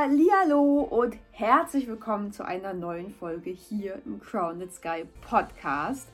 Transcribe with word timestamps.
Hallihallo 0.00 0.82
und 0.82 1.16
herzlich 1.32 1.88
willkommen 1.88 2.30
zu 2.30 2.46
einer 2.46 2.72
neuen 2.72 3.10
Folge 3.10 3.50
hier 3.50 4.00
im 4.06 4.20
Crowned 4.20 4.72
Sky 4.72 5.04
Podcast. 5.28 6.08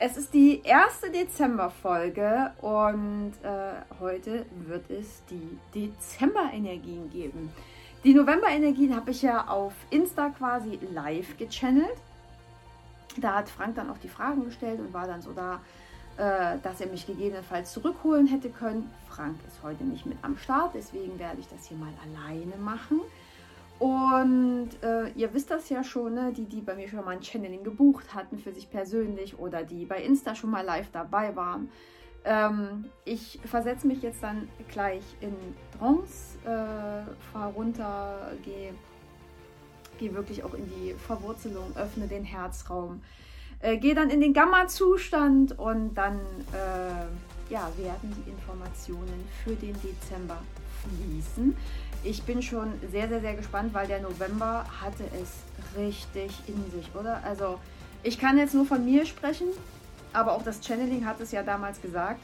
Es 0.00 0.16
ist 0.16 0.34
die 0.34 0.62
erste 0.64 1.12
Dezemberfolge 1.12 2.50
und 2.60 3.34
äh, 3.44 4.00
heute 4.00 4.46
wird 4.66 4.90
es 4.90 5.22
die 5.30 5.58
Dezember-Energien 5.72 7.08
geben. 7.10 7.52
Die 8.02 8.14
November-Energien 8.14 8.96
habe 8.96 9.12
ich 9.12 9.22
ja 9.22 9.46
auf 9.46 9.74
Insta 9.90 10.30
quasi 10.30 10.80
live 10.92 11.36
gechannelt. 11.36 11.98
Da 13.16 13.36
hat 13.36 13.48
Frank 13.48 13.76
dann 13.76 13.90
auch 13.90 13.98
die 13.98 14.08
Fragen 14.08 14.44
gestellt 14.44 14.80
und 14.80 14.92
war 14.92 15.06
dann 15.06 15.22
so 15.22 15.30
da, 15.30 15.60
äh, 16.20 16.58
dass 16.62 16.82
er 16.82 16.88
mich 16.88 17.06
gegebenenfalls 17.06 17.72
zurückholen 17.72 18.26
hätte 18.26 18.50
können. 18.50 18.90
Frank 19.08 19.36
ist 19.48 19.62
heute 19.62 19.84
nicht 19.84 20.04
mit 20.04 20.18
am 20.20 20.36
Start, 20.36 20.72
deswegen 20.74 21.18
werde 21.18 21.40
ich 21.40 21.48
das 21.48 21.66
hier 21.66 21.78
mal 21.78 21.92
alleine 22.04 22.56
machen. 22.58 23.00
Und 23.78 24.68
äh, 24.82 25.08
ihr 25.12 25.32
wisst 25.32 25.50
das 25.50 25.70
ja 25.70 25.82
schon, 25.82 26.12
ne? 26.12 26.30
die, 26.36 26.44
die 26.44 26.60
bei 26.60 26.74
mir 26.74 26.86
schon 26.90 27.02
mal 27.02 27.12
ein 27.12 27.22
Channeling 27.22 27.64
gebucht 27.64 28.14
hatten 28.14 28.38
für 28.38 28.52
sich 28.52 28.70
persönlich 28.70 29.38
oder 29.38 29.64
die 29.64 29.86
bei 29.86 30.02
Insta 30.02 30.34
schon 30.34 30.50
mal 30.50 30.62
live 30.62 30.90
dabei 30.92 31.34
waren. 31.34 31.70
Ähm, 32.26 32.84
ich 33.06 33.40
versetze 33.46 33.86
mich 33.86 34.02
jetzt 34.02 34.22
dann 34.22 34.50
gleich 34.68 35.04
in 35.22 35.34
Trance, 35.78 36.36
äh, 36.44 37.10
fahre 37.32 37.54
runter, 37.54 38.32
gehe 38.44 38.74
geh 39.98 40.12
wirklich 40.12 40.44
auch 40.44 40.52
in 40.52 40.66
die 40.66 40.92
Verwurzelung, 40.94 41.74
öffne 41.76 42.06
den 42.08 42.24
Herzraum, 42.24 43.00
äh, 43.60 43.76
gehe 43.76 43.94
dann 43.94 44.10
in 44.10 44.20
den 44.20 44.32
Gamma-Zustand 44.32 45.58
und 45.58 45.94
dann 45.94 46.18
äh, 46.52 47.52
ja, 47.52 47.70
werden 47.76 48.14
die 48.16 48.30
Informationen 48.30 49.28
für 49.44 49.54
den 49.54 49.74
Dezember 49.82 50.38
fließen. 50.82 51.56
Ich 52.02 52.22
bin 52.22 52.40
schon 52.40 52.72
sehr, 52.90 53.08
sehr, 53.08 53.20
sehr 53.20 53.34
gespannt, 53.34 53.74
weil 53.74 53.86
der 53.86 54.00
November 54.00 54.64
hatte 54.80 55.04
es 55.20 55.78
richtig 55.78 56.32
in 56.46 56.70
sich, 56.70 56.88
oder? 56.94 57.22
Also 57.24 57.58
ich 58.02 58.18
kann 58.18 58.38
jetzt 58.38 58.54
nur 58.54 58.64
von 58.64 58.84
mir 58.84 59.04
sprechen, 59.04 59.48
aber 60.12 60.32
auch 60.32 60.42
das 60.42 60.64
Channeling 60.64 61.04
hat 61.04 61.20
es 61.20 61.32
ja 61.32 61.42
damals 61.42 61.82
gesagt. 61.82 62.20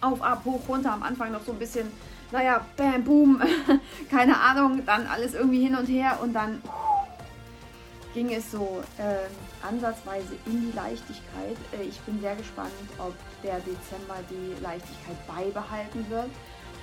Auf, 0.00 0.22
ab, 0.22 0.42
hoch, 0.44 0.60
runter, 0.68 0.92
am 0.92 1.02
Anfang 1.02 1.30
noch 1.30 1.44
so 1.44 1.52
ein 1.52 1.58
bisschen, 1.58 1.86
naja, 2.32 2.64
bam, 2.76 3.04
boom, 3.04 3.40
keine 4.10 4.40
Ahnung, 4.40 4.82
dann 4.86 5.06
alles 5.06 5.34
irgendwie 5.34 5.62
hin 5.62 5.76
und 5.76 5.86
her 5.86 6.18
und 6.22 6.32
dann 6.32 6.62
ging 8.14 8.32
es 8.32 8.50
so 8.50 8.82
äh, 8.98 9.66
ansatzweise 9.66 10.34
in 10.46 10.70
die 10.70 10.76
Leichtigkeit. 10.76 11.56
Äh, 11.72 11.84
ich 11.84 11.98
bin 12.00 12.20
sehr 12.20 12.36
gespannt, 12.36 12.72
ob 12.98 13.14
der 13.42 13.58
Dezember 13.60 14.18
die 14.30 14.60
Leichtigkeit 14.62 15.26
beibehalten 15.26 16.08
wird 16.10 16.30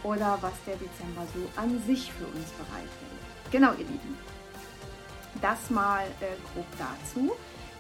oder 0.03 0.37
was 0.41 0.53
der 0.65 0.75
Dezember 0.75 1.25
so 1.33 1.41
an 1.59 1.81
sich 1.85 2.11
für 2.11 2.25
uns 2.25 2.49
bereithält. 2.51 3.19
Genau, 3.51 3.71
ihr 3.71 3.85
Lieben. 3.85 4.17
Das 5.41 5.69
mal 5.69 6.05
äh, 6.21 6.35
grob 6.53 6.65
dazu. 6.77 7.31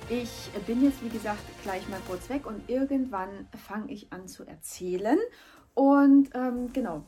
Ich 0.09 0.49
bin 0.65 0.83
jetzt, 0.83 1.03
wie 1.03 1.09
gesagt, 1.09 1.43
gleich 1.63 1.87
mal 1.89 1.99
kurz 2.07 2.29
weg 2.29 2.45
und 2.45 2.67
irgendwann 2.69 3.47
fange 3.67 3.91
ich 3.91 4.11
an 4.11 4.27
zu 4.27 4.45
erzählen. 4.45 5.19
Und 5.75 6.29
ähm, 6.33 6.73
genau, 6.73 7.03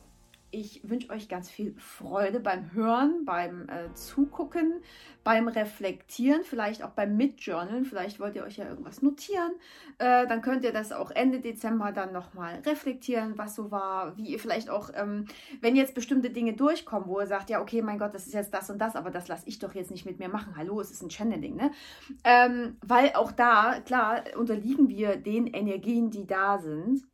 ich 0.52 0.88
wünsche 0.88 1.10
euch 1.10 1.28
ganz 1.28 1.50
viel 1.50 1.74
Freude 1.78 2.38
beim 2.38 2.72
Hören, 2.72 3.24
beim 3.24 3.68
äh, 3.68 3.92
Zugucken, 3.94 4.82
beim 5.24 5.48
Reflektieren, 5.48 6.44
vielleicht 6.44 6.82
auch 6.82 6.90
beim 6.90 7.16
Mitjournalen. 7.16 7.86
Vielleicht 7.86 8.20
wollt 8.20 8.36
ihr 8.36 8.44
euch 8.44 8.58
ja 8.58 8.68
irgendwas 8.68 9.00
notieren. 9.00 9.52
Äh, 9.98 10.26
dann 10.26 10.42
könnt 10.42 10.62
ihr 10.64 10.72
das 10.72 10.92
auch 10.92 11.10
Ende 11.10 11.40
Dezember 11.40 11.90
dann 11.90 12.12
nochmal 12.12 12.60
reflektieren, 12.66 13.38
was 13.38 13.54
so 13.54 13.70
war, 13.70 14.16
wie 14.18 14.26
ihr 14.26 14.38
vielleicht 14.38 14.68
auch, 14.68 14.90
ähm, 14.94 15.24
wenn 15.62 15.74
jetzt 15.74 15.94
bestimmte 15.94 16.28
Dinge 16.28 16.52
durchkommen, 16.52 17.08
wo 17.08 17.20
ihr 17.20 17.26
sagt, 17.26 17.48
ja, 17.48 17.60
okay, 17.60 17.80
mein 17.80 17.98
Gott, 17.98 18.14
das 18.14 18.26
ist 18.26 18.34
jetzt 18.34 18.52
das 18.52 18.68
und 18.68 18.78
das, 18.78 18.94
aber 18.94 19.10
das 19.10 19.28
lasse 19.28 19.48
ich 19.48 19.58
doch 19.58 19.74
jetzt 19.74 19.90
nicht 19.90 20.04
mit 20.04 20.18
mir 20.18 20.28
machen. 20.28 20.54
Hallo, 20.56 20.80
es 20.80 20.90
ist 20.90 21.02
ein 21.02 21.10
Channeling, 21.10 21.56
ne? 21.56 21.70
Ähm, 22.24 22.76
weil 22.82 23.12
auch 23.14 23.32
da, 23.32 23.80
klar, 23.80 24.22
unterliegen 24.36 24.88
wir 24.88 25.16
den 25.16 25.46
Energien, 25.46 26.10
die 26.10 26.26
da 26.26 26.58
sind. 26.58 27.04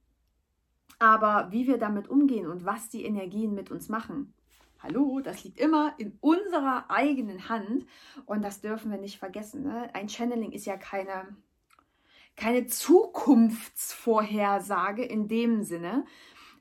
Aber 0.99 1.49
wie 1.51 1.67
wir 1.67 1.79
damit 1.79 2.09
umgehen 2.09 2.47
und 2.47 2.65
was 2.65 2.89
die 2.89 3.05
Energien 3.05 3.55
mit 3.55 3.71
uns 3.71 3.89
machen, 3.89 4.33
hallo, 4.81 5.21
das 5.21 5.45
liegt 5.45 5.61
immer 5.61 5.95
in 5.99 6.19
unserer 6.21 6.91
eigenen 6.91 7.49
Hand 7.49 7.87
und 8.27 8.43
das 8.43 8.61
dürfen 8.61 8.91
wir 8.91 8.99
nicht 8.99 9.19
vergessen. 9.19 9.63
Ne? 9.63 9.89
Ein 9.95 10.09
Channeling 10.09 10.51
ist 10.53 10.67
ja 10.67 10.77
keine, 10.77 11.37
keine 12.37 12.67
Zukunftsvorhersage 12.67 15.05
in 15.05 15.29
dem 15.29 15.63
Sinne, 15.63 16.05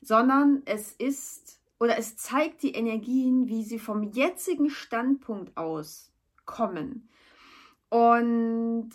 sondern 0.01 0.61
es 0.65 0.93
ist 0.93 1.59
oder 1.79 1.97
es 1.97 2.17
zeigt 2.17 2.63
die 2.63 2.73
Energien, 2.73 3.47
wie 3.47 3.63
sie 3.63 3.79
vom 3.79 4.03
jetzigen 4.03 4.69
Standpunkt 4.69 5.55
aus 5.57 6.11
kommen. 6.45 7.09
Und 7.89 8.89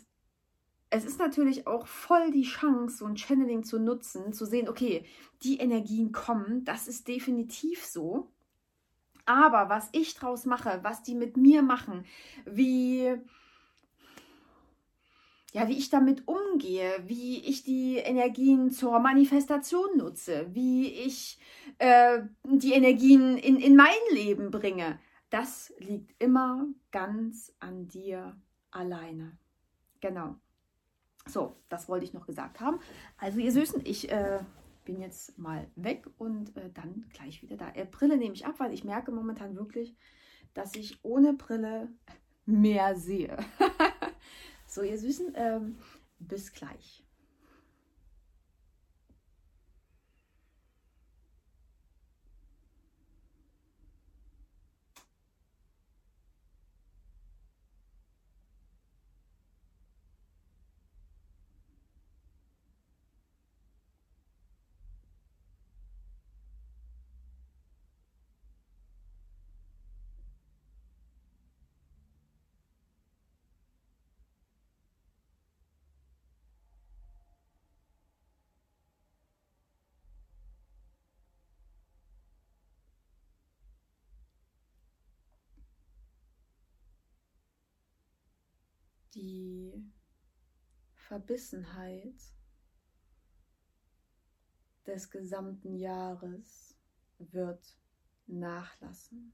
es 0.92 1.06
ist 1.06 1.18
natürlich 1.18 1.66
auch 1.66 1.86
voll 1.86 2.30
die 2.30 2.42
Chance, 2.42 2.98
so 2.98 3.06
ein 3.06 3.16
Channeling 3.16 3.64
zu 3.64 3.78
nutzen, 3.78 4.34
zu 4.34 4.44
sehen, 4.44 4.68
okay, 4.68 5.06
die 5.42 5.56
Energien 5.56 6.12
kommen, 6.12 6.66
das 6.66 6.86
ist 6.86 7.08
definitiv 7.08 7.82
so. 7.82 8.30
Aber 9.24 9.70
was 9.70 9.88
ich 9.92 10.14
draus 10.14 10.44
mache, 10.44 10.80
was 10.82 11.02
die 11.02 11.14
mit 11.14 11.38
mir 11.38 11.62
machen, 11.62 12.04
wie, 12.44 13.14
ja, 15.54 15.66
wie 15.66 15.78
ich 15.78 15.88
damit 15.88 16.28
umgehe, 16.28 17.02
wie 17.06 17.38
ich 17.38 17.64
die 17.64 17.96
Energien 17.96 18.70
zur 18.70 18.98
Manifestation 18.98 19.96
nutze, 19.96 20.50
wie 20.52 20.88
ich 20.88 21.38
äh, 21.78 22.20
die 22.44 22.74
Energien 22.74 23.38
in, 23.38 23.56
in 23.56 23.76
mein 23.76 23.88
Leben 24.10 24.50
bringe, 24.50 25.00
das 25.30 25.72
liegt 25.78 26.22
immer 26.22 26.66
ganz 26.90 27.54
an 27.60 27.88
dir 27.88 28.36
alleine. 28.70 29.38
Genau. 30.02 30.36
So, 31.26 31.56
das 31.68 31.88
wollte 31.88 32.04
ich 32.04 32.12
noch 32.12 32.26
gesagt 32.26 32.60
haben. 32.60 32.80
Also 33.16 33.38
ihr 33.38 33.52
Süßen, 33.52 33.82
ich 33.84 34.10
äh, 34.10 34.40
bin 34.84 35.00
jetzt 35.00 35.38
mal 35.38 35.66
weg 35.76 36.06
und 36.18 36.56
äh, 36.56 36.70
dann 36.72 37.06
gleich 37.12 37.42
wieder 37.42 37.56
da. 37.56 37.70
Äh, 37.74 37.86
Brille 37.86 38.16
nehme 38.16 38.34
ich 38.34 38.46
ab, 38.46 38.54
weil 38.58 38.72
ich 38.72 38.84
merke 38.84 39.12
momentan 39.12 39.56
wirklich, 39.56 39.96
dass 40.54 40.74
ich 40.74 41.04
ohne 41.04 41.34
Brille 41.34 41.88
mehr 42.44 42.96
sehe. 42.96 43.38
so, 44.66 44.82
ihr 44.82 44.98
Süßen, 44.98 45.32
ähm, 45.36 45.78
bis 46.18 46.52
gleich. 46.52 47.01
Die 89.14 89.72
Verbissenheit 90.94 92.14
des 94.86 95.10
gesamten 95.10 95.74
Jahres 95.74 96.76
wird 97.18 97.76
nachlassen. 98.26 99.32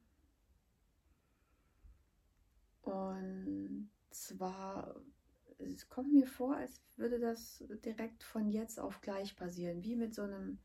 Und 2.82 3.90
zwar, 4.10 4.94
es 5.58 5.88
kommt 5.88 6.12
mir 6.12 6.26
vor, 6.26 6.56
als 6.56 6.80
würde 6.96 7.18
das 7.18 7.64
direkt 7.84 8.22
von 8.22 8.50
jetzt 8.50 8.80
auf 8.80 9.00
gleich 9.00 9.36
passieren, 9.36 9.82
wie 9.82 9.96
mit 9.96 10.14
so 10.14 10.22
einem, 10.22 10.58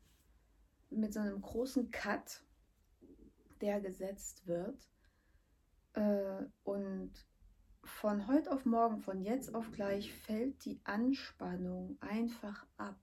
mit 0.90 1.12
so 1.12 1.20
einem 1.20 1.40
großen 1.40 1.90
Cut, 1.90 2.42
der 3.60 3.80
gesetzt 3.80 4.46
wird. 4.46 4.88
Äh, 5.94 6.44
und 6.64 7.12
von 7.86 8.26
heute 8.26 8.50
auf 8.52 8.64
morgen, 8.64 9.00
von 9.00 9.20
jetzt 9.22 9.54
auf 9.54 9.70
gleich 9.72 10.12
fällt 10.12 10.64
die 10.64 10.80
Anspannung 10.84 11.96
einfach 12.00 12.66
ab. 12.76 12.98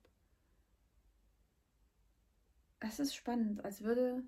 Es 2.80 3.00
ist 3.00 3.16
spannend, 3.16 3.64
als 3.64 3.82
würde, 3.82 4.24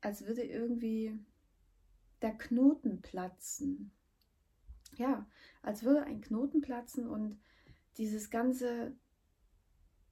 als 0.00 0.26
würde 0.26 0.42
irgendwie 0.42 1.18
der 2.22 2.36
Knoten 2.36 3.02
platzen. 3.02 3.92
Ja, 4.92 5.26
als 5.62 5.82
würde 5.82 6.04
ein 6.04 6.20
Knoten 6.20 6.60
platzen 6.60 7.06
und 7.06 7.38
dieses 7.98 8.30
ganze 8.30 8.96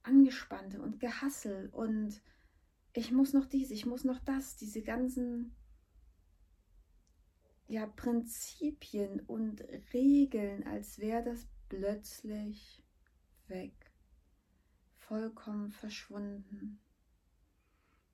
Angespannte 0.03 0.81
und 0.81 0.99
Gehassel 0.99 1.69
und 1.71 2.21
ich 2.93 3.11
muss 3.11 3.33
noch 3.33 3.45
dies, 3.45 3.71
ich 3.71 3.85
muss 3.85 4.03
noch 4.03 4.19
das, 4.19 4.55
diese 4.55 4.81
ganzen 4.81 5.55
ja, 7.67 7.85
Prinzipien 7.85 9.19
und 9.21 9.61
Regeln, 9.93 10.65
als 10.65 10.99
wäre 10.99 11.23
das 11.23 11.47
plötzlich 11.69 12.83
weg, 13.47 13.73
vollkommen 14.95 15.71
verschwunden. 15.71 16.79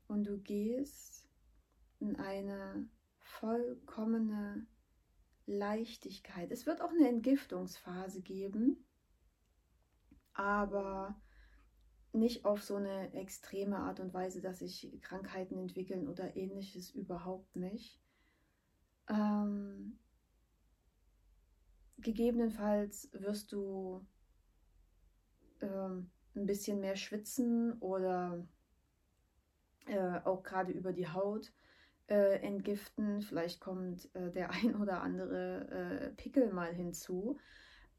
Und 0.08 0.26
du 0.26 0.40
gehst 0.40 1.28
in 2.00 2.16
eine 2.18 2.88
vollkommene 3.20 4.66
Leichtigkeit. 5.46 6.52
Es 6.52 6.66
wird 6.66 6.82
auch 6.82 6.92
eine 6.92 7.10
Entgiftungsphase 7.10 8.22
geben, 8.22 8.86
aber 10.34 11.20
nicht 12.12 12.46
auf 12.46 12.64
so 12.64 12.76
eine 12.76 13.14
extreme 13.14 13.78
Art 13.78 14.00
und 14.00 14.14
Weise, 14.14 14.42
dass 14.42 14.60
sich 14.60 15.00
Krankheiten 15.02 15.58
entwickeln 15.58 16.08
oder 16.08 16.36
ähnliches 16.36 16.92
überhaupt 16.92 17.56
nicht. 17.56 18.03
Ähm, 19.10 20.00
gegebenenfalls 21.98 23.10
wirst 23.14 23.52
du 23.52 24.06
ähm, 25.62 26.10
ein 26.36 26.46
bisschen 26.46 26.80
mehr 26.80 26.96
schwitzen 26.96 27.74
oder 27.80 28.46
äh, 29.86 30.20
auch 30.24 30.44
gerade 30.44 30.72
über 30.72 30.94
die 30.94 31.08
Haut 31.08 31.54
äh, 32.08 32.40
entgiften. 32.42 33.22
Vielleicht 33.22 33.60
kommt 33.60 34.14
äh, 34.16 34.32
der 34.32 34.52
ein 34.52 34.76
oder 34.76 35.02
andere 35.02 35.70
äh, 35.70 36.10
Pickel 36.12 36.52
mal 36.52 36.74
hinzu. 36.74 37.38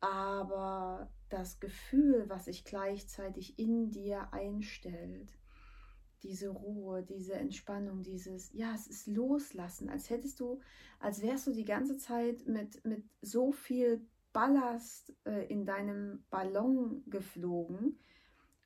Aber 0.00 1.10
das 1.30 1.60
Gefühl, 1.60 2.28
was 2.28 2.44
sich 2.44 2.64
gleichzeitig 2.64 3.58
in 3.58 3.90
dir 3.90 4.32
einstellt, 4.32 5.32
diese 6.25 6.49
Ruhe, 6.49 7.03
diese 7.03 7.35
Entspannung, 7.35 8.03
dieses, 8.03 8.53
ja, 8.55 8.75
es 8.75 8.87
ist 8.87 9.06
Loslassen, 9.06 9.88
als 9.91 10.11
hättest 10.11 10.41
du, 10.41 10.61
als 10.99 11.23
wärst 11.23 11.47
du 11.47 11.53
die 11.53 11.67
ganze 11.67 11.99
Zeit 11.99 12.47
mit, 12.47 12.85
mit 12.85 13.05
so 13.21 13.53
viel 13.53 14.05
Ballast 14.32 15.15
äh, 15.25 15.47
in 15.47 15.65
deinem 15.65 16.25
Ballon 16.31 17.05
geflogen 17.06 17.99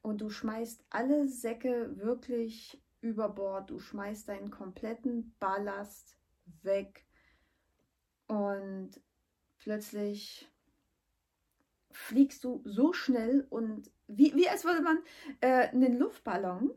und 0.01 0.21
du 0.21 0.31
schmeißt 0.31 0.85
alle 0.89 1.29
Säcke 1.29 1.99
wirklich 1.99 2.81
über 3.01 3.29
Bord, 3.29 3.71
du 3.71 3.79
schmeißt 3.79 4.29
deinen 4.29 4.51
kompletten 4.51 5.35
Ballast 5.41 6.17
weg 6.63 7.05
und 8.29 8.91
plötzlich 9.59 10.49
fliegst 11.91 12.45
du 12.45 12.63
so 12.65 12.93
schnell 12.93 13.47
und 13.51 13.91
wie, 14.07 14.35
wie 14.35 14.49
als 14.49 14.65
würde 14.65 14.81
man 14.81 14.99
äh, 15.41 15.69
einen 15.69 15.99
Luftballon 15.99 16.71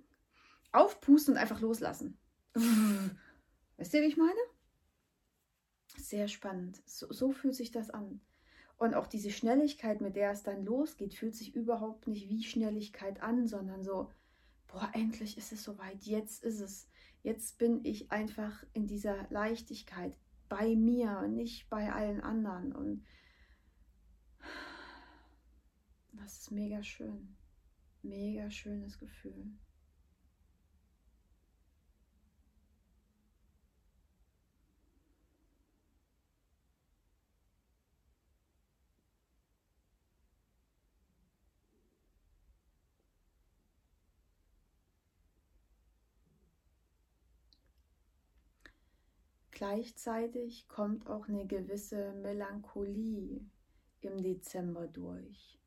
aufpusten 0.72 1.34
und 1.34 1.40
einfach 1.40 1.62
loslassen. 1.62 2.18
Weißt 2.54 3.94
du, 3.94 4.02
wie 4.02 4.06
ich 4.06 4.18
meine? 4.18 4.40
Sehr 5.98 6.28
spannend. 6.28 6.82
So, 6.86 7.12
so 7.12 7.32
fühlt 7.32 7.56
sich 7.56 7.72
das 7.72 7.90
an. 7.90 8.22
Und 8.78 8.96
auch 8.96 9.08
diese 9.08 9.30
Schnelligkeit, 9.30 10.02
mit 10.02 10.16
der 10.16 10.32
es 10.32 10.44
dann 10.44 10.66
losgeht, 10.66 11.14
fühlt 11.14 11.36
sich 11.36 11.56
überhaupt 11.56 12.08
nicht 12.08 12.30
wie 12.30 12.44
Schnelligkeit 12.44 13.22
an, 13.22 13.48
sondern 13.48 13.84
so, 13.84 14.12
boah, 14.68 14.90
endlich 14.94 15.38
ist 15.38 15.52
es 15.52 15.64
soweit, 15.64 16.04
jetzt 16.04 16.44
ist 16.44 16.62
es. 16.62 16.88
Jetzt 17.24 17.60
bin 17.60 17.86
ich 17.86 18.12
einfach 18.12 18.64
in 18.74 18.88
dieser 18.88 19.28
Leichtigkeit 19.30 20.18
bei 20.50 20.76
mir, 20.76 21.28
nicht 21.28 21.70
bei 21.70 21.94
allen 21.94 22.22
anderen. 22.22 22.74
Und 22.74 23.06
das 26.14 26.40
ist 26.40 26.52
mega 26.52 26.82
schön. 26.82 27.38
Mega 28.02 28.50
schönes 28.50 28.98
Gefühl. 28.98 29.52
Gleichzeitig 49.62 50.68
kommt 50.68 51.06
auch 51.06 51.28
eine 51.28 51.46
gewisse 51.46 52.14
Melancholie 52.14 53.46
im 54.00 54.18
Dezember 54.18 54.88
durch, 54.88 55.62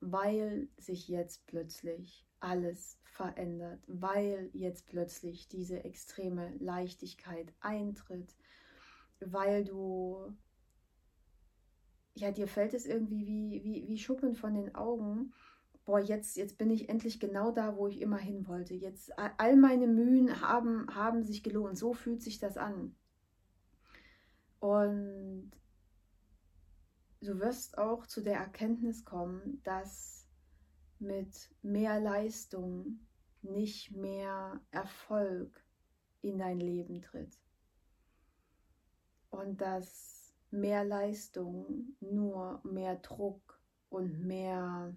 weil 0.00 0.68
sich 0.78 1.06
jetzt 1.06 1.46
plötzlich 1.46 2.26
alles 2.40 2.98
verändert, 3.04 3.78
weil 3.86 4.50
jetzt 4.52 4.88
plötzlich 4.88 5.46
diese 5.46 5.84
extreme 5.84 6.56
Leichtigkeit 6.58 7.54
eintritt, 7.60 8.34
weil 9.20 9.64
du, 9.64 10.36
ja, 12.16 12.32
dir 12.32 12.48
fällt 12.48 12.74
es 12.74 12.84
irgendwie 12.84 13.28
wie, 13.28 13.62
wie, 13.62 13.86
wie 13.86 13.98
Schuppen 13.98 14.34
von 14.34 14.54
den 14.54 14.74
Augen, 14.74 15.32
boah, 15.84 16.00
jetzt, 16.00 16.36
jetzt 16.36 16.58
bin 16.58 16.70
ich 16.70 16.88
endlich 16.88 17.20
genau 17.20 17.52
da, 17.52 17.76
wo 17.76 17.86
ich 17.86 18.00
immer 18.00 18.18
hin 18.18 18.48
wollte. 18.48 18.74
Jetzt 18.74 19.16
all 19.16 19.54
meine 19.54 19.86
Mühen 19.86 20.40
haben, 20.40 20.92
haben 20.92 21.22
sich 21.22 21.44
gelohnt. 21.44 21.78
So 21.78 21.92
fühlt 21.92 22.22
sich 22.22 22.40
das 22.40 22.56
an. 22.56 22.96
Und 24.60 25.50
du 27.20 27.38
wirst 27.38 27.78
auch 27.78 28.06
zu 28.06 28.22
der 28.22 28.38
Erkenntnis 28.38 29.04
kommen, 29.04 29.60
dass 29.64 30.26
mit 30.98 31.50
mehr 31.62 32.00
Leistung 32.00 33.00
nicht 33.42 33.92
mehr 33.92 34.60
Erfolg 34.70 35.64
in 36.22 36.38
dein 36.38 36.58
Leben 36.58 37.02
tritt. 37.02 37.38
Und 39.30 39.60
dass 39.60 40.34
mehr 40.50 40.84
Leistung 40.84 41.96
nur 42.00 42.60
mehr 42.64 42.96
Druck 42.96 43.60
und 43.90 44.24
mehr 44.26 44.96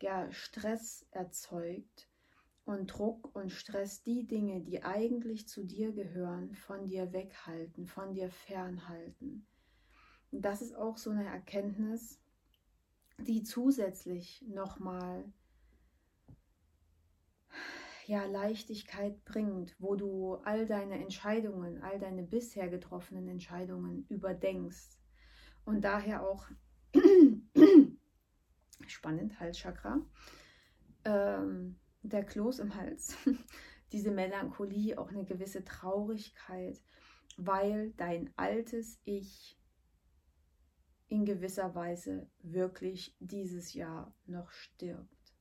ja, 0.00 0.30
Stress 0.30 1.06
erzeugt 1.10 2.08
und 2.66 2.88
Druck 2.88 3.34
und 3.34 3.50
Stress 3.50 4.02
die 4.02 4.26
Dinge, 4.26 4.60
die 4.60 4.82
eigentlich 4.82 5.48
zu 5.48 5.64
dir 5.64 5.92
gehören, 5.92 6.54
von 6.56 6.88
dir 6.88 7.12
weghalten, 7.12 7.86
von 7.86 8.12
dir 8.12 8.28
fernhalten. 8.28 9.46
Und 10.32 10.44
das 10.44 10.60
ist 10.60 10.74
auch 10.74 10.98
so 10.98 11.10
eine 11.10 11.26
Erkenntnis, 11.26 12.20
die 13.18 13.44
zusätzlich 13.44 14.44
nochmal 14.48 15.24
ja, 18.06 18.24
Leichtigkeit 18.26 19.24
bringt, 19.24 19.76
wo 19.78 19.94
du 19.94 20.34
all 20.44 20.66
deine 20.66 20.98
Entscheidungen, 20.98 21.80
all 21.82 22.00
deine 22.00 22.24
bisher 22.24 22.68
getroffenen 22.68 23.28
Entscheidungen 23.28 24.06
überdenkst 24.08 24.98
und 25.64 25.82
daher 25.82 26.28
auch 26.28 26.48
spannend 28.88 29.38
Halschakra 29.38 30.00
ähm, 31.04 31.78
der 32.08 32.24
Kloß 32.24 32.60
im 32.60 32.74
Hals, 32.74 33.16
diese 33.92 34.10
Melancholie, 34.10 34.98
auch 34.98 35.10
eine 35.10 35.24
gewisse 35.24 35.64
Traurigkeit, 35.64 36.80
weil 37.36 37.92
dein 37.96 38.30
altes 38.36 39.00
Ich 39.04 39.58
in 41.08 41.24
gewisser 41.24 41.74
Weise 41.74 42.28
wirklich 42.42 43.14
dieses 43.20 43.74
Jahr 43.74 44.12
noch 44.26 44.50
stirbt. 44.50 45.34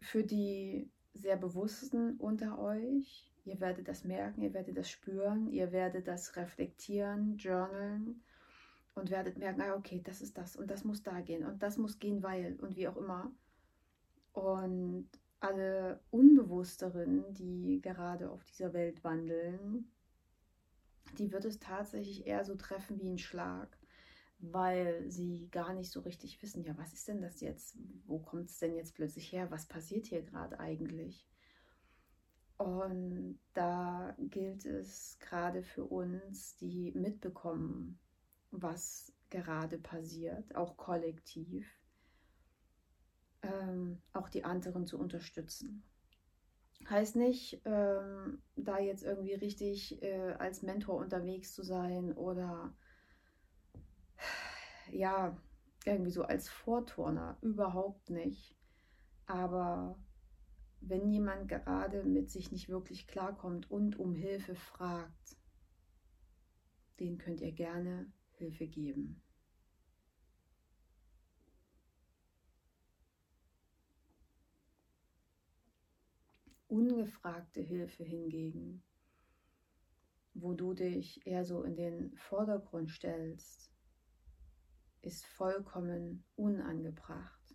Für 0.00 0.22
die 0.22 0.90
sehr 1.14 1.36
Bewussten 1.36 2.16
unter 2.18 2.58
euch, 2.58 3.32
ihr 3.44 3.60
werdet 3.60 3.88
das 3.88 4.04
merken, 4.04 4.42
ihr 4.42 4.52
werdet 4.52 4.76
das 4.76 4.90
spüren, 4.90 5.48
ihr 5.48 5.72
werdet 5.72 6.06
das 6.06 6.36
reflektieren, 6.36 7.38
journalen 7.38 8.22
und 8.94 9.10
werdet 9.10 9.38
merken, 9.38 9.62
ah, 9.62 9.74
okay, 9.74 10.00
das 10.04 10.20
ist 10.20 10.38
das 10.38 10.56
und 10.56 10.70
das 10.70 10.84
muss 10.84 11.02
da 11.02 11.20
gehen 11.20 11.44
und 11.44 11.62
das 11.62 11.78
muss 11.78 11.98
gehen, 11.98 12.22
weil 12.22 12.56
und 12.60 12.76
wie 12.76 12.88
auch 12.88 12.96
immer. 12.96 13.32
Und 14.32 15.08
alle 15.40 16.00
Unbewussteren, 16.10 17.24
die 17.34 17.80
gerade 17.82 18.30
auf 18.30 18.44
dieser 18.44 18.72
Welt 18.72 19.04
wandeln, 19.04 19.90
die 21.18 21.32
wird 21.32 21.44
es 21.44 21.58
tatsächlich 21.58 22.26
eher 22.26 22.44
so 22.44 22.54
treffen 22.54 22.98
wie 23.00 23.10
ein 23.10 23.18
Schlag, 23.18 23.76
weil 24.38 25.10
sie 25.10 25.48
gar 25.50 25.74
nicht 25.74 25.90
so 25.90 26.00
richtig 26.00 26.42
wissen, 26.42 26.64
ja, 26.64 26.76
was 26.78 26.92
ist 26.92 27.08
denn 27.08 27.20
das 27.20 27.40
jetzt? 27.40 27.76
Wo 28.06 28.18
kommt 28.18 28.48
es 28.48 28.58
denn 28.58 28.74
jetzt 28.74 28.94
plötzlich 28.94 29.30
her? 29.32 29.50
Was 29.50 29.66
passiert 29.66 30.06
hier 30.06 30.22
gerade 30.22 30.58
eigentlich? 30.58 31.28
Und 32.56 33.38
da 33.52 34.14
gilt 34.18 34.64
es 34.64 35.18
gerade 35.18 35.62
für 35.62 35.84
uns, 35.84 36.56
die 36.56 36.92
mitbekommen, 36.92 37.98
was 38.62 39.12
gerade 39.30 39.78
passiert, 39.78 40.54
auch 40.54 40.76
kollektiv, 40.76 41.66
ähm, 43.42 44.00
auch 44.12 44.28
die 44.28 44.44
anderen 44.44 44.86
zu 44.86 44.98
unterstützen. 44.98 45.82
Heißt 46.88 47.16
nicht, 47.16 47.62
ähm, 47.64 48.42
da 48.56 48.78
jetzt 48.78 49.04
irgendwie 49.04 49.34
richtig 49.34 50.02
äh, 50.02 50.34
als 50.38 50.62
Mentor 50.62 50.96
unterwegs 50.96 51.54
zu 51.54 51.62
sein 51.62 52.12
oder 52.12 52.74
ja, 54.90 55.36
irgendwie 55.84 56.10
so 56.10 56.22
als 56.22 56.48
Vorturner, 56.48 57.38
überhaupt 57.40 58.10
nicht. 58.10 58.54
Aber 59.26 59.98
wenn 60.80 61.10
jemand 61.10 61.48
gerade 61.48 62.04
mit 62.04 62.30
sich 62.30 62.52
nicht 62.52 62.68
wirklich 62.68 63.06
klarkommt 63.06 63.70
und 63.70 63.98
um 63.98 64.14
Hilfe 64.14 64.54
fragt, 64.54 65.36
den 67.00 67.18
könnt 67.18 67.40
ihr 67.40 67.52
gerne 67.52 68.12
Hilfe 68.36 68.66
geben. 68.66 69.22
Ungefragte 76.68 77.60
Hilfe 77.60 78.02
hingegen, 78.04 78.82
wo 80.34 80.54
du 80.54 80.74
dich 80.74 81.24
eher 81.26 81.44
so 81.44 81.62
in 81.62 81.76
den 81.76 82.16
Vordergrund 82.16 82.90
stellst, 82.90 83.70
ist 85.02 85.26
vollkommen 85.26 86.24
unangebracht, 86.34 87.54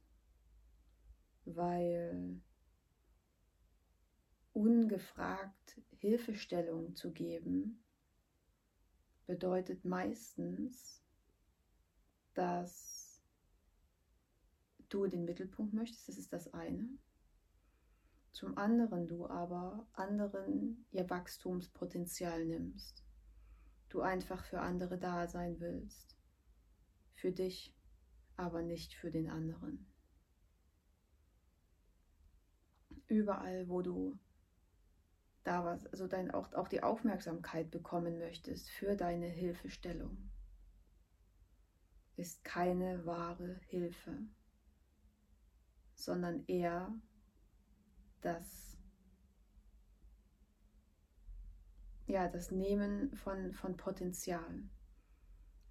weil 1.46 2.40
ungefragt 4.54 5.82
Hilfestellung 5.98 6.96
zu 6.96 7.12
geben, 7.12 7.84
bedeutet 9.30 9.86
meistens, 9.86 11.04
dass 12.34 13.22
du 14.90 15.06
den 15.06 15.24
Mittelpunkt 15.24 15.72
möchtest, 15.72 16.08
das 16.08 16.18
ist 16.18 16.34
das 16.34 16.52
eine. 16.52 16.90
Zum 18.32 18.58
anderen 18.58 19.08
du 19.08 19.28
aber 19.28 19.88
anderen 19.94 20.84
ihr 20.90 21.08
Wachstumspotenzial 21.12 22.44
nimmst. 22.44 23.06
Du 23.90 24.02
einfach 24.02 24.44
für 24.46 24.62
andere 24.62 24.98
da 24.98 25.28
sein 25.28 25.60
willst. 25.60 26.18
Für 27.14 27.32
dich, 27.32 27.78
aber 28.36 28.64
nicht 28.64 28.96
für 28.96 29.12
den 29.12 29.30
anderen. 29.30 29.86
Überall, 33.06 33.70
wo 33.70 33.84
du 33.84 34.18
da 35.50 35.66
was, 35.66 35.88
also 35.88 36.06
dein, 36.06 36.30
auch, 36.30 36.54
auch 36.54 36.68
die 36.68 36.84
Aufmerksamkeit 36.84 37.72
bekommen 37.72 38.20
möchtest 38.20 38.70
für 38.70 38.96
deine 38.96 39.26
Hilfestellung, 39.26 40.30
ist 42.18 42.44
keine 42.44 43.04
wahre 43.08 43.60
Hilfe, 43.66 44.16
sondern 45.96 46.46
eher 46.46 46.94
das, 48.22 48.78
ja, 52.06 52.28
das 52.28 52.52
Nehmen 52.52 53.16
von, 53.16 53.52
von 53.54 53.76
Potenzial. 53.76 54.70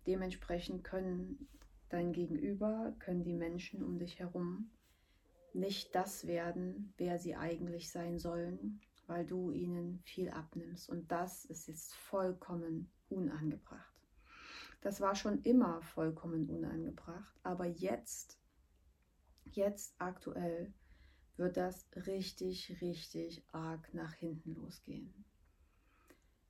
Dementsprechend 0.09 0.83
können 0.83 1.49
dein 1.89 2.13
Gegenüber, 2.13 2.97
können 2.99 3.23
die 3.23 3.35
Menschen 3.35 3.85
um 3.85 4.01
dich 4.01 4.19
herum 4.19 4.73
nicht 5.53 5.95
das 5.95 6.27
werden, 6.27 6.93
wer 6.97 7.19
sie 7.19 7.37
eigentlich 7.37 7.91
sein 7.91 8.19
sollen, 8.19 8.81
weil 9.09 9.27
du 9.27 9.51
ihnen 9.51 9.99
viel 10.05 10.29
abnimmst. 10.29 10.89
Und 10.89 11.11
das 11.11 11.47
ist 11.47 11.67
jetzt 11.67 11.95
vollkommen 11.95 12.93
unangebracht. 13.09 13.95
Das 14.83 15.01
war 15.01 15.17
schon 15.17 15.43
immer 15.43 15.83
vollkommen 15.83 16.49
unangebracht, 16.49 17.37
aber 17.43 17.67
jetzt, 17.67 18.39
jetzt 19.45 19.97
aktuell, 19.99 20.73
wird 21.37 21.57
das 21.57 21.89
richtig, 21.95 22.81
richtig 22.81 23.45
arg 23.53 23.93
nach 23.95 24.13
hinten 24.15 24.55
losgehen. 24.55 25.25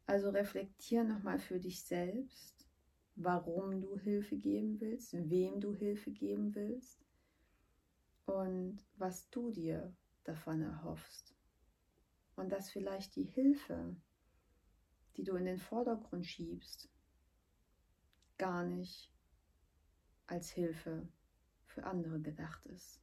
Also 0.07 0.31
reflektier 0.31 1.05
nochmal 1.05 1.39
für 1.39 1.61
dich 1.61 1.83
selbst, 1.85 2.67
warum 3.15 3.81
du 3.83 3.99
Hilfe 3.99 4.37
geben 4.37 4.81
willst, 4.81 5.13
wem 5.13 5.61
du 5.61 5.75
Hilfe 5.75 6.11
geben 6.11 6.55
willst 6.55 7.05
und 8.25 8.79
was 8.97 9.29
du 9.29 9.51
dir 9.51 9.95
davon 10.25 10.63
erhoffst 10.63 11.38
und 12.39 12.51
dass 12.51 12.71
vielleicht 12.71 13.17
die 13.17 13.25
Hilfe, 13.25 13.97
die 15.17 15.25
du 15.25 15.35
in 15.35 15.45
den 15.45 15.59
Vordergrund 15.59 16.25
schiebst, 16.25 16.89
gar 18.39 18.65
nicht 18.65 19.13
als 20.29 20.51
Hilfe 20.51 21.09
für 21.67 21.85
andere 21.85 22.21
gedacht 22.21 22.65
ist. 22.67 23.03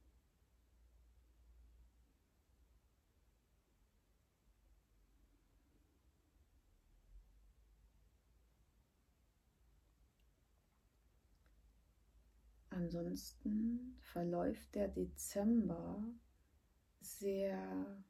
Ansonsten 12.70 13.98
verläuft 14.00 14.74
der 14.74 14.88
Dezember 14.88 16.02
sehr 17.00 18.02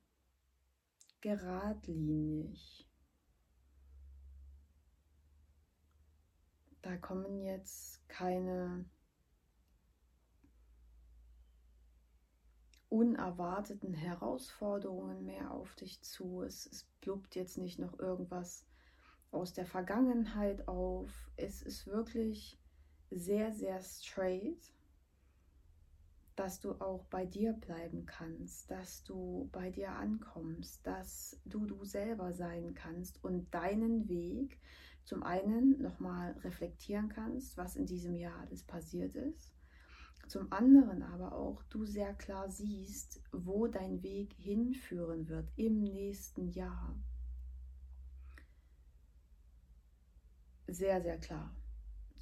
geradlinig. 1.26 2.88
Da 6.82 6.96
kommen 6.98 7.40
jetzt 7.40 8.08
keine 8.08 8.88
unerwarteten 12.88 13.92
Herausforderungen 13.92 15.24
mehr 15.24 15.50
auf 15.50 15.74
dich 15.74 16.00
zu. 16.00 16.42
Es, 16.42 16.64
es 16.66 16.84
pluppt 17.00 17.34
jetzt 17.34 17.58
nicht 17.58 17.80
noch 17.80 17.98
irgendwas 17.98 18.64
aus 19.32 19.52
der 19.52 19.66
Vergangenheit 19.66 20.68
auf. 20.68 21.10
Es 21.36 21.60
ist 21.60 21.88
wirklich 21.88 22.56
sehr, 23.10 23.50
sehr 23.52 23.80
straight 23.80 24.72
dass 26.36 26.60
du 26.60 26.72
auch 26.80 27.04
bei 27.06 27.24
dir 27.24 27.54
bleiben 27.54 28.04
kannst, 28.04 28.70
dass 28.70 29.02
du 29.04 29.48
bei 29.52 29.70
dir 29.70 29.90
ankommst, 29.92 30.86
dass 30.86 31.40
du 31.46 31.64
du 31.64 31.84
selber 31.84 32.32
sein 32.32 32.74
kannst 32.74 33.22
und 33.24 33.52
deinen 33.52 34.08
Weg 34.08 34.60
zum 35.04 35.22
einen 35.22 35.80
nochmal 35.80 36.32
reflektieren 36.44 37.08
kannst, 37.08 37.56
was 37.56 37.76
in 37.76 37.86
diesem 37.86 38.14
Jahr 38.14 38.38
alles 38.40 38.62
passiert 38.62 39.14
ist, 39.16 39.54
zum 40.28 40.52
anderen 40.52 41.02
aber 41.02 41.32
auch 41.32 41.62
du 41.64 41.86
sehr 41.86 42.12
klar 42.12 42.50
siehst, 42.50 43.22
wo 43.32 43.66
dein 43.66 44.02
Weg 44.02 44.34
hinführen 44.34 45.28
wird 45.28 45.48
im 45.56 45.82
nächsten 45.82 46.48
Jahr. 46.48 46.98
Sehr, 50.66 51.00
sehr 51.00 51.18
klar. 51.18 51.54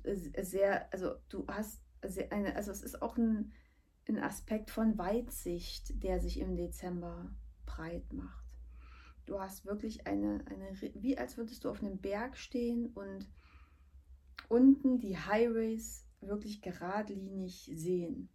Sehr, 0.04 0.92
also 0.92 1.14
du 1.30 1.47
hast 1.49 1.80
eine, 2.30 2.54
also 2.54 2.71
es 2.71 2.83
ist 2.83 3.00
auch 3.00 3.16
ein 3.16 3.52
ein 4.08 4.18
Aspekt 4.18 4.70
von 4.70 4.99
Weitsicht, 4.99 6.02
der 6.02 6.20
sich 6.20 6.38
im 6.38 6.56
Dezember 6.56 7.34
breit 7.66 8.12
macht. 8.12 8.44
Du 9.26 9.40
hast 9.40 9.64
wirklich 9.64 10.06
eine, 10.06 10.44
eine, 10.46 10.78
wie 10.94 11.16
als 11.16 11.37
würdest 11.37 11.64
du 11.64 11.70
auf 11.70 11.82
einem 11.82 11.99
Berg 11.99 12.37
stehen 12.37 12.88
und 12.88 13.26
unten 14.49 14.99
die 14.99 15.16
Highways 15.16 16.06
wirklich 16.20 16.61
geradlinig 16.61 17.70
sehen. 17.75 18.28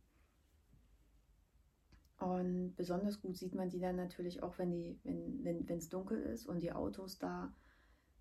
Und 2.17 2.75
besonders 2.75 3.21
gut 3.21 3.37
sieht 3.37 3.55
man 3.55 3.69
die 3.69 3.79
dann 3.79 3.95
natürlich 3.95 4.43
auch, 4.43 4.57
wenn 4.57 4.71
die, 4.71 4.99
wenn, 5.03 5.43
wenn, 5.67 5.77
es 5.77 5.89
dunkel 5.89 6.21
ist 6.21 6.47
und 6.47 6.61
die 6.61 6.73
Autos 6.73 7.17
da 7.17 7.53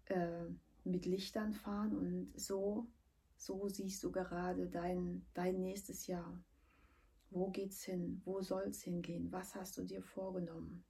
äh, 0.05 0.45
mit 0.85 1.05
Lichtern 1.05 1.53
fahren. 1.53 1.97
Und 1.97 2.33
so, 2.39 2.87
so 3.37 3.69
siehst 3.69 4.05
du 4.05 4.13
gerade 4.13 4.69
dein, 4.69 5.27
dein 5.35 5.61
nächstes 5.61 6.07
Jahr. 6.07 6.41
Wo 7.31 7.51
geht's 7.51 7.85
hin? 7.85 8.23
Wo 8.25 8.41
soll's 8.41 8.83
hingehen? 8.83 9.31
Was 9.31 9.55
hast 9.55 9.77
du 9.79 9.85
dir 9.85 10.03
vorgenommen? 10.03 10.85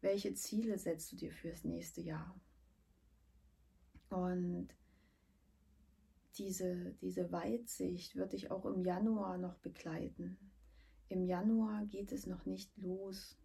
Welche 0.00 0.34
Ziele 0.34 0.78
setzt 0.78 1.12
du 1.12 1.16
dir 1.16 1.32
fürs 1.32 1.64
nächste 1.64 2.00
Jahr? 2.00 2.40
Und 4.08 4.68
diese, 6.36 6.94
diese 7.00 7.30
Weitsicht 7.32 8.16
wird 8.16 8.32
dich 8.32 8.50
auch 8.50 8.64
im 8.64 8.84
Januar 8.84 9.38
noch 9.38 9.58
begleiten. 9.58 10.38
Im 11.08 11.24
Januar 11.24 11.84
geht 11.86 12.12
es 12.12 12.26
noch 12.26 12.46
nicht 12.46 12.76
los. 12.76 13.36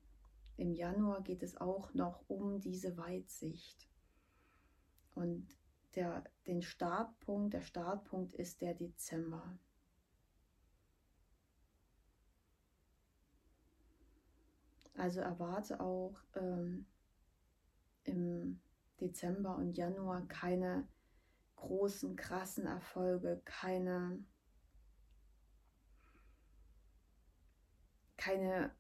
Im 0.58 0.74
Januar 0.74 1.22
geht 1.24 1.44
es 1.44 1.58
auch 1.58 1.94
noch 1.94 2.24
um 2.28 2.60
diese 2.60 2.96
Weitsicht. 2.98 3.90
Und 5.16 5.48
der, 5.96 6.24
den 6.48 6.62
Startpunkt, 6.62 7.54
der 7.54 7.62
Startpunkt 7.62 8.34
ist 8.34 8.62
der 8.62 8.74
Dezember. 8.74 9.58
Also 14.96 15.22
erwarte 15.22 15.80
auch 15.80 16.16
ähm, 16.36 16.86
im 18.04 18.60
Dezember 19.00 19.56
und 19.56 19.74
Januar 19.74 20.28
keine 20.28 20.88
großen, 21.56 22.16
krassen 22.16 22.66
Erfolge, 22.66 23.42
keine, 23.46 24.24
keine 28.18 28.72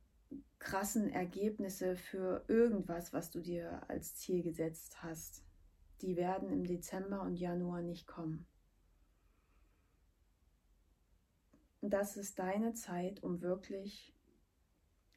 krassen 0.59 1.09
Ergebnisse 1.09 1.95
für 1.95 2.45
irgendwas, 2.47 3.13
was 3.13 3.31
du 3.31 3.41
dir 3.41 3.89
als 3.89 4.15
Ziel 4.15 4.43
gesetzt 4.43 5.01
hast. 5.01 5.43
Die 6.01 6.15
werden 6.15 6.49
im 6.49 6.65
Dezember 6.65 7.21
und 7.21 7.37
Januar 7.37 7.81
nicht 7.81 8.07
kommen. 8.07 8.45
Das 11.81 12.15
ist 12.15 12.39
deine 12.39 12.73
Zeit, 12.73 13.23
um 13.23 13.41
wirklich 13.41 14.12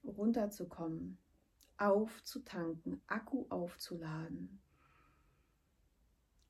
runterzukommen, 0.08 1.18
aufzutanken, 1.78 3.00
Akku 3.06 3.46
aufzuladen 3.48 4.60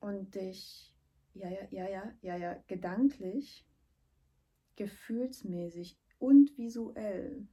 und 0.00 0.34
dich, 0.34 0.94
ja, 1.34 1.50
ja, 1.50 1.66
ja, 1.70 1.88
ja, 1.88 2.12
ja, 2.22 2.36
ja, 2.36 2.54
gedanklich, 2.66 3.66
gefühlsmäßig 4.76 5.98
und 6.18 6.56
visuell 6.56 7.46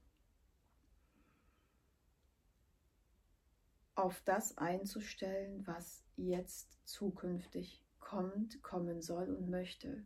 auf 3.95 4.21
das 4.21 4.57
einzustellen, 4.57 5.65
was 5.65 6.03
jetzt 6.15 6.79
zukünftig 6.87 7.83
kommt, 7.99 8.61
kommen 8.63 9.01
soll 9.01 9.33
und 9.33 9.49
möchte. 9.49 10.05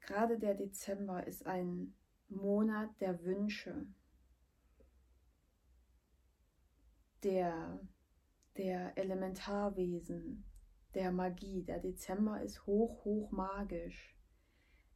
Gerade 0.00 0.38
der 0.38 0.54
Dezember 0.54 1.26
ist 1.26 1.46
ein 1.46 1.94
Monat 2.28 2.88
der 3.00 3.24
Wünsche, 3.24 3.86
der, 7.22 7.80
der 8.56 8.96
Elementarwesen, 8.96 10.44
der 10.94 11.12
Magie. 11.12 11.62
Der 11.62 11.78
Dezember 11.78 12.42
ist 12.42 12.66
hoch, 12.66 13.04
hoch 13.04 13.30
magisch. 13.30 14.16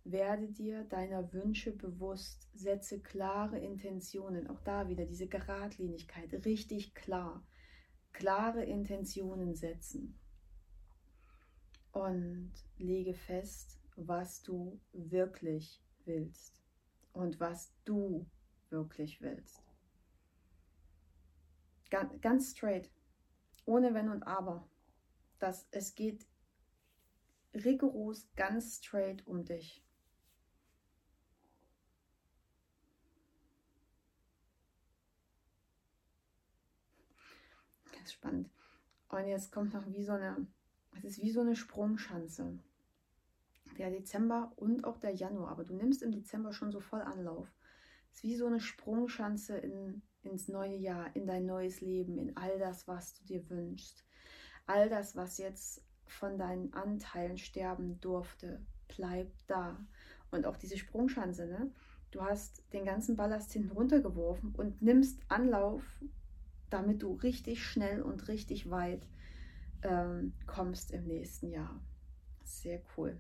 Werde 0.05 0.49
dir 0.49 0.85
deiner 0.85 1.33
Wünsche 1.33 1.73
bewusst, 1.73 2.51
setze 2.55 3.01
klare 3.01 3.59
Intentionen, 3.59 4.49
auch 4.49 4.61
da 4.61 4.89
wieder 4.89 5.07
diese 5.07 5.27
Geradlinigkeit, 5.27 6.33
richtig 6.45 6.95
klar, 6.95 7.43
klare 8.13 8.65
Intentionen 8.65 9.55
setzen 9.55 10.19
und 11.93 12.53
lege 12.77 13.15
fest, 13.15 13.81
was 13.97 14.43
du 14.43 14.79
wirklich 14.93 15.83
willst 16.05 16.55
und 17.13 17.41
was 17.41 17.73
du 17.85 18.27
wirklich 18.69 19.23
willst. 19.23 19.64
Ganz, 22.21 22.51
straight, 22.51 22.91
ohne 23.67 23.95
Wenn 23.95 24.09
und 24.09 24.25
Aber. 24.25 24.69
Das, 25.39 25.69
es 25.71 25.95
geht 25.95 26.27
rigoros 27.55 28.29
ganz 28.35 28.79
straight 28.79 29.25
um 29.29 29.45
dich. 29.45 29.81
Ganz 37.93 38.13
spannend. 38.13 38.51
Und 39.09 39.29
jetzt 39.29 39.53
kommt 39.53 39.73
noch 39.73 39.87
wie 39.87 40.03
so 40.03 40.13
eine, 40.13 40.49
es 40.97 41.05
ist 41.05 41.23
wie 41.23 41.31
so 41.31 41.43
eine 41.43 41.55
Sprungschanze. 41.55 42.59
Der 43.79 43.91
Dezember 43.91 44.53
und 44.57 44.85
auch 44.85 44.99
der 44.99 45.15
Januar, 45.15 45.51
aber 45.51 45.65
du 45.65 45.75
nimmst 45.75 46.03
im 46.03 46.11
Dezember 46.11 46.53
schon 46.53 46.73
so 46.73 46.81
voll 46.81 47.03
Anlauf. 47.03 47.49
Ist 48.15 48.23
wie 48.23 48.37
so 48.37 48.47
eine 48.47 48.61
Sprungschanze 48.61 49.57
in, 49.57 50.01
ins 50.23 50.47
neue 50.47 50.77
Jahr, 50.77 51.15
in 51.17 51.27
dein 51.27 51.47
neues 51.47 51.81
Leben, 51.81 52.17
in 52.17 52.37
all 52.37 52.61
das, 52.61 52.87
was 52.87 53.15
du 53.15 53.25
dir 53.25 53.51
wünschst. 53.51 54.05
All 54.67 54.89
das, 54.89 55.17
was 55.17 55.37
jetzt 55.39 55.83
von 56.07 56.39
deinen 56.39 56.73
Anteilen 56.75 57.39
sterben 57.39 58.01
durfte, 58.01 58.65
bleibt 58.87 59.43
da. 59.49 59.85
Und 60.31 60.47
auch 60.47 60.57
diese 60.57 60.79
Sprungschanze, 60.79 61.47
ne? 61.47 61.73
Du 62.13 62.21
hast 62.23 62.63
den 62.73 62.85
ganzen 62.85 63.17
Ballast 63.17 63.53
hinten 63.53 63.73
runtergeworfen 63.73 64.55
und 64.55 64.81
nimmst 64.81 65.21
Anlauf, 65.27 65.83
damit 66.71 67.03
du 67.03 67.15
richtig 67.15 67.67
schnell 67.67 68.01
und 68.01 68.29
richtig 68.29 68.71
weit 68.71 69.09
ähm, 69.83 70.35
kommst 70.47 70.93
im 70.93 71.05
nächsten 71.09 71.51
Jahr. 71.51 71.85
Sehr 72.45 72.81
cool. 72.97 73.19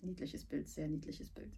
Niedliches 0.00 0.44
Bild, 0.44 0.68
sehr 0.68 0.88
niedliches 0.88 1.30
Bild. 1.30 1.52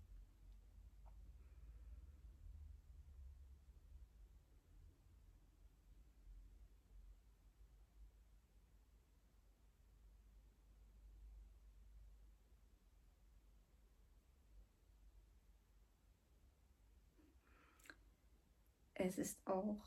Es 19.05 19.19
ist 19.19 19.45
auch 19.47 19.83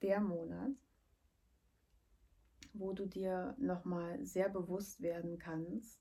der 0.00 0.20
Monat, 0.20 0.70
wo 2.72 2.92
du 2.92 3.06
dir 3.06 3.56
nochmal 3.58 4.24
sehr 4.24 4.48
bewusst 4.48 5.02
werden 5.02 5.38
kannst, 5.38 6.00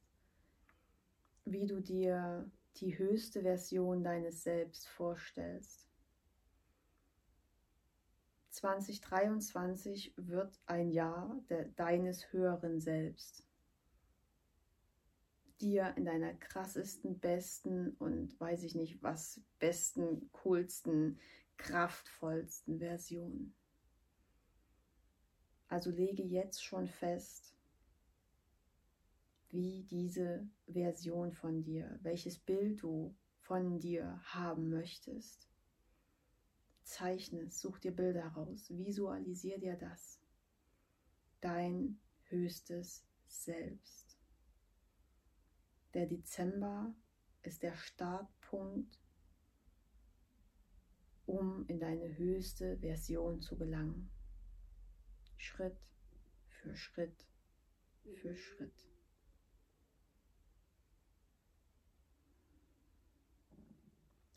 wie 1.45 1.65
du 1.65 1.81
dir 1.81 2.49
die 2.77 2.97
höchste 2.97 3.41
Version 3.41 4.03
deines 4.03 4.43
Selbst 4.43 4.87
vorstellst. 4.87 5.87
2023 8.49 10.13
wird 10.17 10.59
ein 10.65 10.91
Jahr 10.91 11.41
de 11.49 11.71
deines 11.75 12.31
höheren 12.31 12.79
Selbst. 12.79 13.45
Dir 15.59 15.93
in 15.97 16.05
deiner 16.05 16.33
krassesten, 16.33 17.19
besten 17.19 17.91
und 17.97 18.39
weiß 18.39 18.63
ich 18.63 18.75
nicht 18.75 19.01
was, 19.01 19.41
besten, 19.59 20.29
coolsten, 20.31 21.19
kraftvollsten 21.57 22.79
Version. 22.79 23.53
Also 25.67 25.89
lege 25.89 26.23
jetzt 26.23 26.63
schon 26.63 26.87
fest, 26.87 27.55
wie 29.49 29.83
diese 29.83 30.47
Version 30.67 31.31
von 31.31 31.63
dir, 31.63 31.97
welches 32.01 32.37
Bild 32.37 32.83
du 32.83 33.15
von 33.39 33.79
dir 33.79 34.21
haben 34.25 34.69
möchtest. 34.69 35.49
Zeichne 36.83 37.41
es, 37.41 37.61
such 37.61 37.79
dir 37.79 37.95
Bilder 37.95 38.27
raus, 38.27 38.69
visualisier 38.69 39.57
dir 39.57 39.75
das. 39.75 40.19
Dein 41.41 41.99
höchstes 42.25 43.05
Selbst. 43.27 44.19
Der 45.93 46.05
Dezember 46.05 46.93
ist 47.41 47.63
der 47.63 47.75
Startpunkt 47.75 48.99
um 51.25 51.65
in 51.67 51.79
deine 51.79 52.17
höchste 52.17 52.77
Version 52.77 53.41
zu 53.41 53.57
gelangen. 53.57 54.09
Schritt 55.37 55.77
für 56.49 56.75
Schritt 56.75 57.25
für 58.13 58.35
Schritt. 58.35 58.87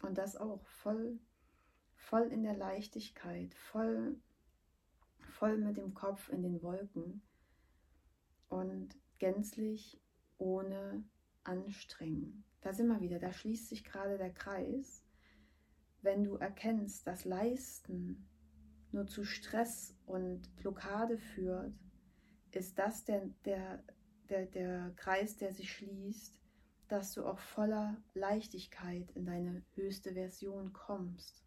Und 0.01 0.17
das 0.17 0.37
auch 0.37 0.65
voll, 0.67 1.19
voll 1.97 2.33
in 2.33 2.43
der 2.43 2.57
Leichtigkeit, 2.57 3.55
voll, 3.55 4.17
voll 5.19 5.59
mit 5.59 5.77
dem 5.77 5.93
Kopf 5.93 6.29
in 6.31 6.43
den 6.43 6.63
Wolken 6.63 7.21
und 8.49 8.97
gänzlich 9.19 10.01
ohne 10.39 11.05
Anstrengen. 11.45 12.45
Da 12.61 12.73
sind 12.73 12.89
wir 12.89 13.01
wieder, 13.01 13.19
da 13.19 13.33
schließt 13.33 13.69
sich 13.69 13.85
gerade 13.85 14.17
der 14.17 14.33
Kreis 14.33 15.03
wenn 16.03 16.25
du 16.25 16.37
erkennst, 16.37 17.07
dass 17.07 17.25
Leisten 17.25 18.29
nur 18.93 19.07
zu 19.07 19.25
Stress 19.25 19.95
und 20.07 20.55
Blockade 20.57 21.19
führt, 21.19 21.73
ist 22.53 22.79
das 22.79 23.05
der, 23.05 23.27
der, 23.45 23.83
der, 24.29 24.47
der 24.47 24.93
Kreis, 24.97 25.37
der 25.37 25.53
sich 25.53 25.73
schließt, 25.73 26.39
dass 26.89 27.13
du 27.13 27.25
auch 27.25 27.39
voller 27.39 28.03
Leichtigkeit 28.15 29.11
in 29.13 29.27
deine 29.27 29.65
höchste 29.75 30.15
Version 30.15 30.73
kommst. 30.73 31.45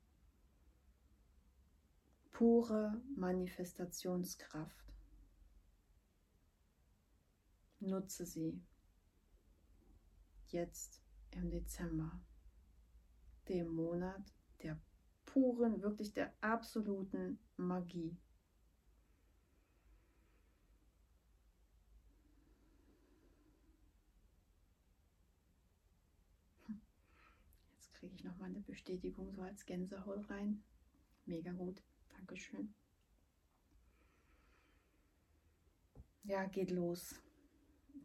Pure 2.31 3.01
Manifestationskraft. 3.15 4.93
Nutze 7.79 8.25
sie 8.25 8.61
jetzt 10.47 11.01
im 11.31 11.49
Dezember, 11.49 12.21
dem 13.47 13.69
Monat 13.69 14.33
der 14.63 14.79
puren, 15.25 15.81
wirklich 15.81 16.13
der 16.13 16.33
absoluten 16.41 17.39
Magie. 17.57 18.17
Jetzt 27.73 27.93
kriege 27.93 28.15
ich 28.15 28.23
noch 28.23 28.37
mal 28.37 28.45
eine 28.45 28.61
Bestätigung 28.61 29.31
so 29.33 29.41
als 29.41 29.65
Gänsehaut 29.65 30.29
rein. 30.29 30.63
Mega 31.25 31.51
gut. 31.51 31.81
Dankeschön. 32.09 32.73
Ja, 36.23 36.45
geht 36.45 36.71
los. 36.71 37.15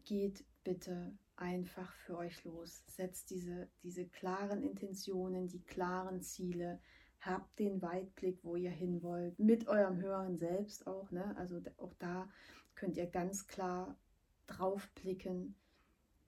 Geht 0.05 0.45
bitte 0.63 1.17
einfach 1.37 1.91
für 1.93 2.17
euch 2.17 2.43
los. 2.43 2.83
Setzt 2.87 3.29
diese, 3.29 3.69
diese 3.83 4.05
klaren 4.05 4.61
Intentionen, 4.63 5.47
die 5.47 5.63
klaren 5.63 6.21
Ziele. 6.21 6.79
Habt 7.19 7.59
den 7.59 7.81
Weitblick, 7.81 8.43
wo 8.43 8.55
ihr 8.55 8.71
hin 8.71 9.01
wollt, 9.01 9.39
mit 9.39 9.67
eurem 9.67 9.97
höheren 9.97 10.37
Selbst 10.37 10.85
auch. 10.87 11.09
Ne? 11.11 11.35
Also 11.37 11.61
auch 11.77 11.93
da 11.95 12.29
könnt 12.75 12.97
ihr 12.97 13.07
ganz 13.07 13.47
klar 13.47 13.97
drauf 14.45 14.89
blicken. 14.95 15.55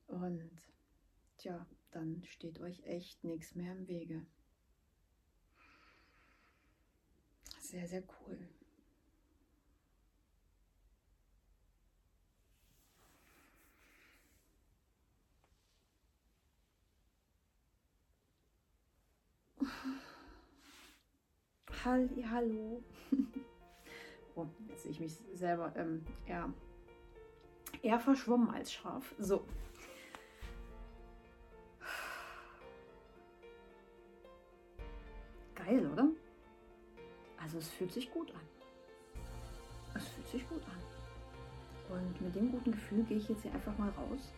Und 0.08 0.50
ja, 1.42 1.66
dann 1.92 2.24
steht 2.26 2.60
euch 2.60 2.84
echt 2.84 3.24
nichts 3.24 3.56
mehr 3.56 3.74
im 3.74 3.88
Wege. 3.88 4.26
Sehr, 7.60 7.88
sehr 7.88 8.04
cool. 8.22 8.50
Halli, 21.86 22.26
hallo. 22.30 22.84
oh, 24.36 24.46
jetzt 24.68 24.84
sehe 24.84 24.92
ich 24.92 25.00
mich 25.00 25.14
selber 25.34 25.72
ähm, 25.78 26.06
eher, 26.28 26.52
eher 27.82 28.00
verschwommen 28.00 28.50
als 28.50 28.74
scharf. 28.74 29.16
So. 29.18 29.46
Geil, 35.56 35.90
oder? 35.90 36.10
Also 37.42 37.60
es 37.60 37.70
fühlt 37.70 37.94
sich 37.94 38.12
gut 38.12 38.30
an. 38.32 38.42
Es 39.96 40.06
fühlt 40.10 40.28
sich 40.28 40.50
gut 40.50 40.62
an. 40.66 41.96
Und 41.96 42.22
mit 42.22 42.36
dem 42.36 42.52
guten 42.52 42.74
Gefühl 42.74 43.04
gehe 43.04 43.18
ich 43.18 43.30
jetzt 43.30 43.44
hier 43.44 43.54
einfach 43.54 43.78
mal 43.78 43.90
raus. 43.92 44.34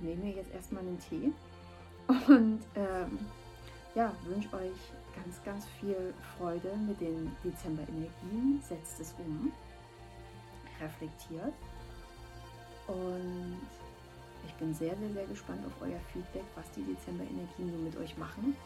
Nehme 0.00 0.24
mir 0.24 0.34
jetzt 0.34 0.52
erstmal 0.52 0.82
einen 0.82 0.98
Tee 0.98 1.30
und 2.26 2.60
ähm, 2.74 3.18
ja, 3.94 4.12
wünsche 4.24 4.52
euch 4.54 4.78
ganz, 5.14 5.42
ganz 5.44 5.66
viel 5.80 6.14
Freude 6.36 6.76
mit 6.86 7.00
den 7.00 7.30
Dezember-Energien. 7.44 8.60
Setzt 8.62 9.00
es 9.00 9.14
um, 9.18 9.52
reflektiert 10.80 11.54
und 12.86 13.60
ich 14.46 14.54
bin 14.54 14.74
sehr, 14.74 14.96
sehr, 14.96 15.12
sehr 15.12 15.26
gespannt 15.26 15.60
auf 15.66 15.72
euer 15.82 16.00
Feedback, 16.12 16.44
was 16.54 16.70
die 16.72 16.82
Dezember-Energien 16.82 17.70
so 17.70 17.76
mit 17.76 17.96
euch 17.96 18.16
machen. 18.16 18.56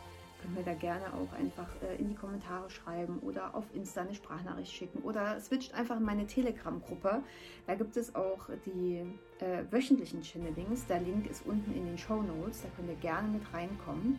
Könnt 0.41 0.57
mir 0.57 0.63
da 0.63 0.75
gerne 0.75 1.07
auch 1.15 1.33
einfach 1.39 1.69
äh, 1.83 1.97
in 1.97 2.11
die 2.11 2.15
Kommentare 2.15 2.69
schreiben 2.69 3.19
oder 3.21 3.55
auf 3.55 3.65
Insta 3.75 4.03
eine 4.03 4.15
Sprachnachricht 4.15 4.73
schicken 4.73 4.99
oder 5.03 5.41
switcht 5.41 5.73
einfach 5.75 5.97
in 5.97 6.03
meine 6.03 6.27
Telegram-Gruppe. 6.27 7.23
Da 7.67 7.75
gibt 7.75 7.97
es 7.97 8.15
auch 8.15 8.49
die 8.67 9.07
äh, 9.41 9.65
wöchentlichen 9.71 10.23
Channelings. 10.23 10.87
Der 10.87 11.01
Link 11.01 11.31
ist 11.31 11.47
unten 11.47 11.73
in 11.75 11.87
den 11.87 11.99
Show 11.99 12.23
Notes. 12.23 12.63
Da 12.63 12.69
könnt 12.77 12.91
ihr 12.91 12.97
gerne 12.97 13.29
mit 13.29 13.43
reinkommen. 13.55 14.19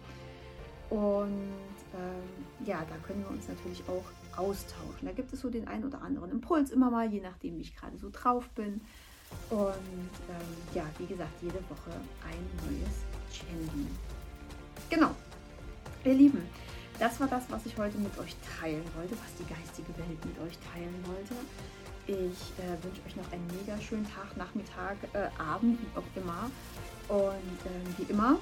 Und 0.89 1.52
ähm, 1.93 2.65
ja, 2.65 2.86
da 2.88 2.95
können 3.06 3.24
wir 3.24 3.30
uns 3.30 3.48
natürlich 3.48 3.84
auch 3.88 4.06
austauschen. 4.38 5.06
Da 5.06 5.12
gibt 5.12 5.32
es 5.34 5.41
so 5.41 5.50
den 5.50 5.67
einen 5.67 5.86
oder 5.86 6.02
anderen 6.02 6.32
Impuls 6.32 6.71
immer 6.71 6.89
mal, 6.89 7.12
je 7.12 7.21
nachdem, 7.21 7.58
wie 7.58 7.62
ich 7.62 7.76
gerade 7.76 7.98
so 7.98 8.10
drauf 8.12 8.50
bin. 8.50 8.82
Und 9.50 9.60
ähm, 9.60 10.58
ja, 10.74 10.84
wie 10.98 11.06
gesagt, 11.06 11.32
jede 11.41 11.60
Woche 11.69 11.91
ein 12.24 12.45
neues 12.65 13.04
Channeling. 13.32 13.89
Genau. 14.89 15.12
Ihr 16.04 16.13
Lieben, 16.13 16.43
das 17.00 17.19
war 17.19 17.28
das, 17.28 17.43
was 17.50 17.65
ich 17.65 17.78
heute 17.78 17.98
mit 17.98 18.17
euch 18.19 18.36
teilen 18.60 18.84
wollte, 18.95 19.13
was 19.13 19.34
die 19.39 19.52
geistige 19.52 19.89
Welt 19.98 20.24
mit 20.24 20.39
euch 20.39 20.58
teilen 20.71 21.04
wollte. 21.06 21.34
Ich 22.08 22.54
äh, 22.63 22.84
wünsche 22.84 23.02
euch 23.08 23.15
noch 23.15 23.32
einen 23.32 23.48
mega 23.48 23.80
schönen 23.82 24.06
Tag, 24.06 24.38
Nachmittag, 24.38 24.98
äh, 25.13 25.28
Abend, 25.41 25.80
wie 25.82 25.98
auch 25.98 26.04
immer. 26.15 26.52
Und 27.08 27.60
äh, 27.65 27.98
wie 27.98 28.12
immer, 28.12 28.38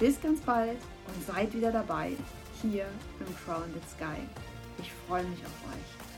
bis 0.00 0.20
ganz 0.20 0.40
bald 0.40 0.78
und 1.06 1.26
seid 1.26 1.54
wieder 1.54 1.70
dabei 1.70 2.12
hier 2.60 2.86
im 3.20 3.36
Crowned 3.44 3.88
Sky. 3.94 4.18
Ich 4.78 4.90
freue 5.06 5.22
mich 5.24 5.40
auf 5.44 5.72
euch. 5.72 6.09